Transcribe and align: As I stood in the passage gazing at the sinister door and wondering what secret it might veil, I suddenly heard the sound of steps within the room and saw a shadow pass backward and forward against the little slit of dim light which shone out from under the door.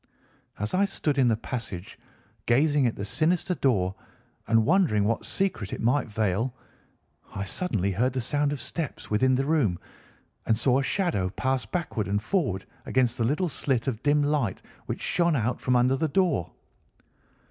As 0.57 0.73
I 0.73 0.83
stood 0.85 1.19
in 1.19 1.27
the 1.27 1.35
passage 1.37 1.99
gazing 2.47 2.87
at 2.87 2.95
the 2.95 3.05
sinister 3.05 3.53
door 3.53 3.93
and 4.47 4.65
wondering 4.65 5.03
what 5.03 5.27
secret 5.27 5.71
it 5.73 5.79
might 5.79 6.07
veil, 6.07 6.55
I 7.35 7.43
suddenly 7.43 7.91
heard 7.91 8.13
the 8.13 8.19
sound 8.21 8.51
of 8.51 8.59
steps 8.59 9.11
within 9.11 9.35
the 9.35 9.45
room 9.45 9.77
and 10.47 10.57
saw 10.57 10.79
a 10.79 10.83
shadow 10.83 11.29
pass 11.29 11.67
backward 11.67 12.07
and 12.07 12.19
forward 12.19 12.65
against 12.87 13.15
the 13.19 13.23
little 13.23 13.47
slit 13.47 13.85
of 13.87 14.01
dim 14.01 14.23
light 14.23 14.63
which 14.87 15.01
shone 15.01 15.35
out 15.35 15.61
from 15.61 15.75
under 15.75 15.95
the 15.95 16.07
door. 16.07 16.51